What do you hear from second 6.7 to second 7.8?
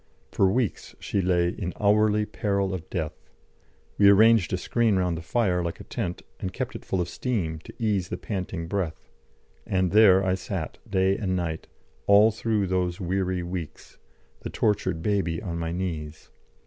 it full of steam to